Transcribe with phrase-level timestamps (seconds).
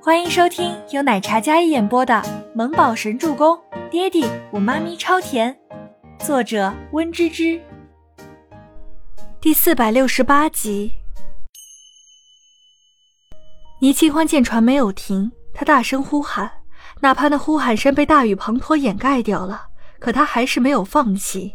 [0.00, 2.14] 欢迎收听由奶茶嘉一演播的
[2.54, 3.56] 《萌宝神助攻》，
[3.90, 5.58] 爹地我妈咪超甜，
[6.20, 7.60] 作者温芝芝。
[9.40, 10.92] 第四百六十八集。
[13.80, 16.48] 倪清欢见船没有停，他大声呼喊，
[17.00, 19.66] 哪怕那呼喊声被大雨滂沱掩盖掉了，
[19.98, 21.54] 可他还是没有放弃。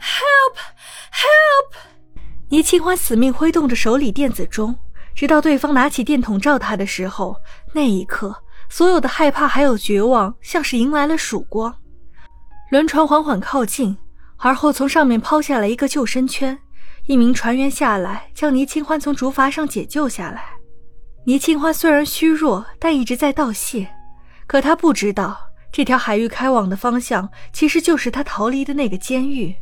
[0.00, 0.56] Help!
[1.12, 1.76] Help!
[2.48, 4.78] 倪清欢死命挥动着手里电子钟。
[5.14, 7.36] 直到对方拿起电筒照他的时候，
[7.72, 8.34] 那一刻，
[8.68, 11.74] 所有的害怕还有绝望，像是迎来了曙光。
[12.70, 13.96] 轮船缓缓靠近，
[14.38, 16.58] 而后从上面抛下来一个救生圈，
[17.06, 20.44] 一名船员下来将倪清欢从竹筏上解救下来。
[21.26, 23.88] 倪清欢虽然虚弱，但一直在道谢。
[24.46, 25.38] 可他不知道，
[25.72, 29.54] 这条海域开往的方向其实就是他逃离的那个监狱。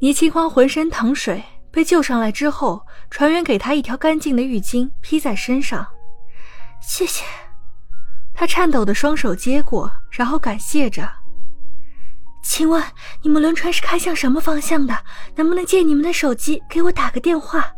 [0.00, 1.42] 倪清欢浑身淌水。
[1.76, 5.86] 被救上来之后，船员给他一条干净的浴巾披在身上。
[6.80, 7.22] 谢谢。
[8.32, 11.06] 他颤抖的双手接过，然后感谢着。
[12.42, 12.82] 请问
[13.20, 14.96] 你们轮船是开向什么方向的？
[15.34, 17.70] 能不能借你们的手机给我打个电话？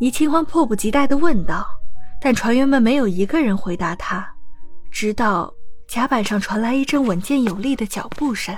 [0.00, 1.68] 倪清欢迫不及待的问道。
[2.18, 4.26] 但船员们没有一个人回答他，
[4.90, 5.52] 直到
[5.86, 8.56] 甲板上传来一阵稳健有力的脚步声。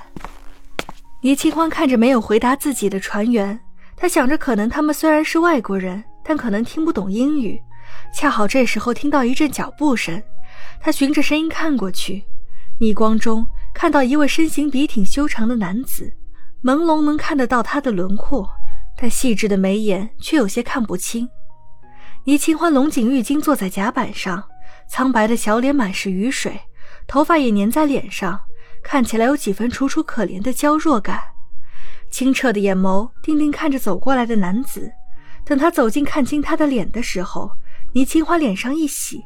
[1.23, 3.59] 倪清欢看着没有回答自己的船员。
[3.97, 7.61] 他想着，可能他们虽然是外国人，但可能听不懂英语。
[8.13, 10.23] 恰好这时候听到一阵脚步声，
[10.81, 12.25] 他循着声音看过去，
[12.81, 16.13] 逆光中看到一位身形笔挺修长的男子，
[16.63, 18.49] 朦胧能看得到他的轮廓，
[18.97, 21.29] 但细致的眉眼却有些看不清。
[22.25, 24.43] 倪清欢龙井浴巾坐在甲板上，
[24.89, 26.59] 苍白的小脸满是雨水，
[27.07, 28.41] 头发也粘在脸上，
[28.83, 31.21] 看起来有几分楚楚可怜的娇弱感。
[32.15, 34.89] 清澈的眼眸定定看着走过来的男子，
[35.45, 37.51] 等他走近看清他的脸的时候，
[37.93, 39.21] 倪清欢脸上一喜，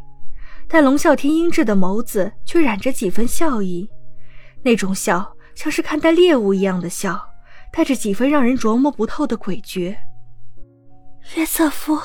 [0.67, 3.91] 但龙啸天英质的眸子却染着几分笑意，
[4.63, 7.23] 那种笑像是看待猎物一样的笑，
[7.71, 9.95] 带着几分让人琢磨不透的诡谲。
[11.37, 12.01] 约瑟夫，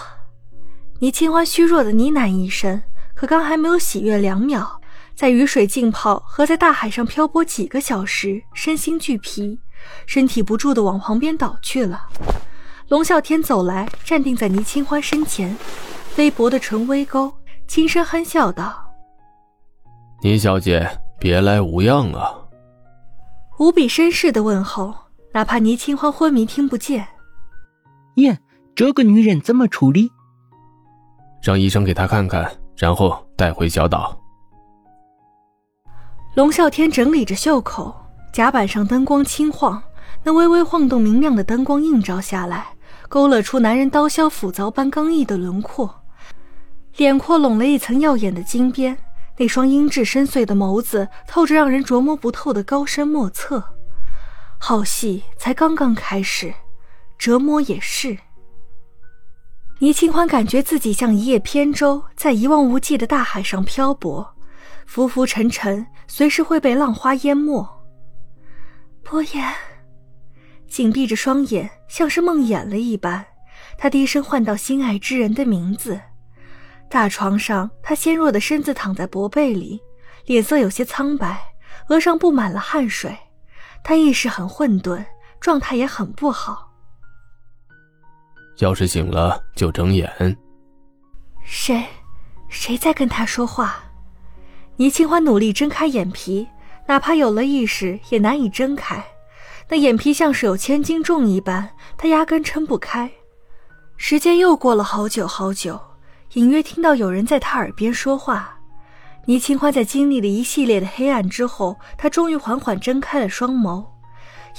[0.99, 2.83] 倪清欢虚弱的呢喃一声，
[3.15, 4.81] 可刚还没有喜悦两秒，
[5.15, 9.61] 在雨水浸泡和在大海上漂泊几个小时，身心俱疲。
[10.05, 12.07] 身体不住的往旁边倒去了。
[12.89, 15.55] 龙啸天走来，站定在倪清欢身前，
[16.17, 17.33] 微薄的唇微勾，
[17.67, 18.91] 轻声憨笑道
[20.21, 20.87] ：“倪小姐，
[21.19, 22.35] 别来无恙啊。”
[23.57, 24.93] 无比绅士的问候，
[25.31, 27.07] 哪怕倪清欢昏迷听不见。
[28.15, 28.37] 耶，
[28.75, 30.11] 这个女人怎么处理？
[31.41, 34.19] 让医生给她看看，然后带回小岛。
[36.35, 37.95] 龙啸天整理着袖口。
[38.33, 39.83] 甲板上灯光轻晃，
[40.23, 42.73] 那微微晃动、明亮的灯光映照下来，
[43.07, 46.01] 勾勒出男人刀削斧凿般刚毅的轮廓，
[46.97, 48.97] 脸廓拢了一层耀眼的金边，
[49.37, 53.63] 那双英质深邃的眸子透着让人琢磨不透的高深莫测。
[54.57, 56.51] 好戏才刚刚开始，
[57.19, 58.17] 折磨也是。
[59.77, 64.33] 倪清欢感觉自己像一叶扁舟，在一望无际的大海上漂泊，
[64.87, 67.72] 浮浮沉沉，随时会被浪花淹没。
[69.03, 69.53] 博言，
[70.67, 73.23] 紧闭着双眼，像是梦魇了一般。
[73.77, 75.99] 他低声唤到心爱之人的名字。
[76.89, 79.81] 大床上，他纤弱的身子躺在薄被里，
[80.25, 81.37] 脸色有些苍白，
[81.89, 83.15] 额上布满了汗水。
[83.83, 85.03] 他意识很混沌，
[85.39, 86.71] 状态也很不好。
[88.59, 90.37] 要是醒了，就睁眼。
[91.43, 91.83] 谁？
[92.47, 93.83] 谁在跟他说话？
[94.77, 96.47] 倪清欢努力睁开眼皮。
[96.87, 99.03] 哪怕有了意识，也难以睁开。
[99.69, 103.09] 那眼皮像是有千斤重一般，他压根撑不开。
[103.95, 105.79] 时间又过了好久好久，
[106.33, 108.59] 隐约听到有人在他耳边说话。
[109.25, 113.85] 倪清欢在经历了一系列的黑暗之后，他终于缓缓睁开了双眸。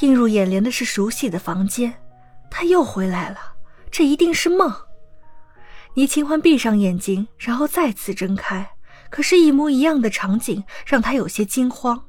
[0.01, 1.93] 映入眼帘的是熟悉的房间，
[2.51, 3.39] 他又回来了，
[3.91, 4.75] 这一定是梦。
[5.93, 8.71] 倪清欢闭上眼睛，然后再次睁开，
[9.11, 12.03] 可是，一模一样的场景让他有些惊慌。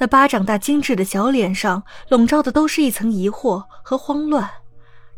[0.00, 4.50] 那巴掌大精致的小脸上笼罩的都是一层疑惑和慌乱。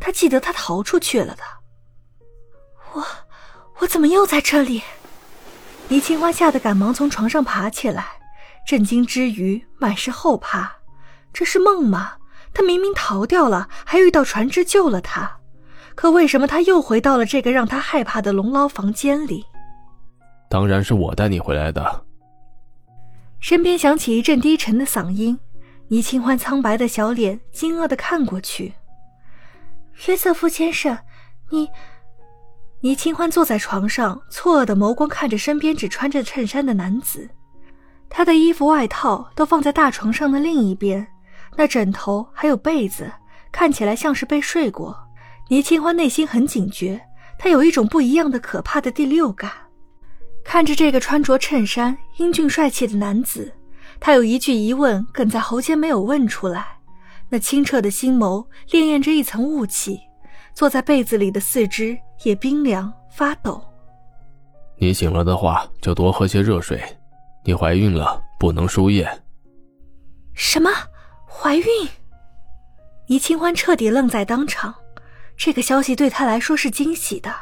[0.01, 1.43] 他记得他逃出去了的。
[2.93, 3.07] 我，
[3.79, 4.83] 我怎么又在这里？
[5.87, 8.05] 倪清欢吓得赶忙从床上爬起来，
[8.67, 10.79] 震惊之余满是后怕。
[11.33, 12.15] 这是梦吗？
[12.53, 15.39] 他明明逃掉了，还遇到船只救了他，
[15.95, 19.47] 可为什么他又回到了这个让他害怕的龙牢房间里？
[20.51, 22.05] 当然是我带你回来的。
[23.43, 25.37] 身边响起一阵低沉的嗓音，
[25.89, 28.73] 倪清欢苍白的小脸惊愕的看过去。
[30.07, 30.97] 约瑟夫先生，
[31.51, 31.69] 你，
[32.83, 37.29] 倪清欢坐在床上，错愕的眸光看着身边只穿着衬衫的男子。
[38.09, 41.05] 他的衣服、外套都放在大床上的另一边，
[41.57, 43.11] 那枕头还有被子
[43.51, 44.97] 看起来像是被睡过。
[45.49, 47.01] 倪清欢内心很警觉，
[47.41, 49.51] 他有一种不一样的可怕的第六感。
[50.45, 53.53] 看着这个穿着衬衫、英俊帅气的男子，
[53.99, 56.79] 他有一句疑问哽在喉间没有问出来。
[57.29, 59.99] 那清澈的心眸潋滟着一层雾气，
[60.55, 63.63] 坐在被子里的四肢也冰凉发抖。
[64.77, 66.83] 你醒了的话，就多喝些热水。
[67.45, 69.09] 你怀孕了，不能输液。
[70.35, 70.71] 什么？
[71.27, 71.65] 怀孕？
[73.07, 74.75] 倪清欢彻底愣在当场。
[75.37, 77.35] 这个消息对他来说是惊喜的，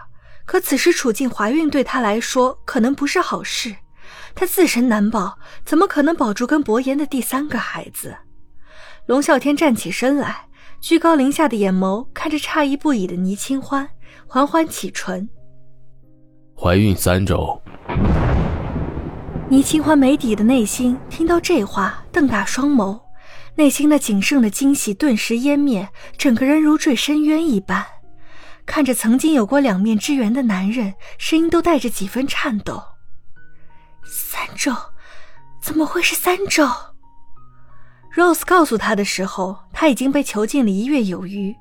[0.50, 3.73] 可此时处境怀孕对他来说可能不是好事。
[4.35, 8.17] 他自身难保，怎么可能保住跟伯言的第三个孩子？
[9.06, 10.49] 龙啸天站起身来，
[10.81, 13.88] 居高临下的眼眸看着诧异不已的倪清欢，
[14.26, 15.29] 缓缓启唇
[16.58, 17.62] ：“怀孕三周。”
[19.49, 23.00] 倪清欢没底的内心听到这话，瞪大双眸，
[23.55, 25.88] 内心那仅剩的惊喜顿时湮灭，
[26.19, 27.87] 整个人如坠深渊一般。
[28.70, 32.81] 看着曾经有过两面之缘的男人，声音都带着几分颤抖
[34.06, 34.72] ：“三周，
[35.61, 36.64] 怎么会是三周
[38.14, 41.52] ？”Rose 告诉他的时候，他已经被囚禁了一月有余，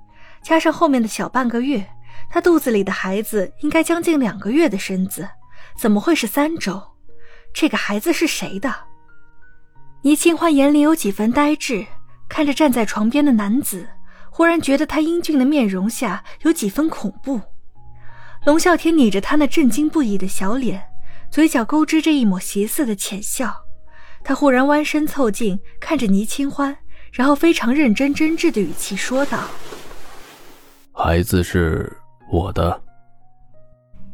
[0.44, 1.84] 加上后面的小半个月，
[2.30, 5.28] 他肚子里的孩子应该将近两个月的身子，
[5.76, 6.80] 怎么会是三周？
[7.52, 8.72] 这个孩子是谁的？
[10.04, 11.88] 倪清欢眼里有几分呆滞，
[12.30, 13.90] 看着站在床边的男子，
[14.40, 17.42] 忽然觉得他英俊的面容下有几分恐怖。
[18.46, 20.82] 龙啸天睨着他那震惊不已的小脸，
[21.30, 23.54] 嘴角勾织着一抹邪色的浅笑。
[24.24, 26.78] 他忽然弯身凑近，看着倪清欢，
[27.12, 29.44] 然后非常认真真挚的语气说道
[30.96, 31.92] ：“孩子是
[32.32, 32.82] 我的。”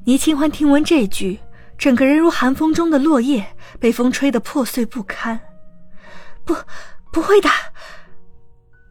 [0.06, 1.40] 倪清欢听闻这句。
[1.78, 3.46] 整个人如寒风中的落叶，
[3.80, 5.40] 被风吹得破碎不堪。
[6.44, 6.56] 不，
[7.14, 7.50] 不会的。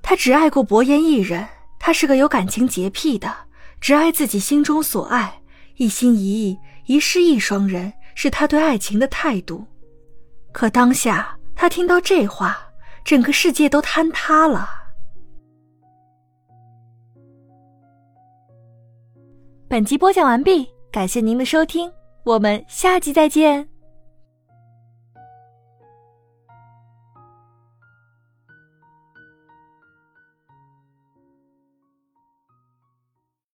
[0.07, 1.49] 他只爱过伯言一人，
[1.79, 3.35] 他是个有感情洁癖的，
[3.81, 5.41] 只爱自己心中所爱，
[5.77, 9.65] 一心一意，一世一双人，是他对爱情的态度。
[10.53, 12.59] 可当下，他听到这话，
[13.03, 14.69] 整个世界都坍塌了。
[19.67, 21.91] 本集播讲完毕，感谢您的收听。
[22.25, 23.74] 我们下集再见。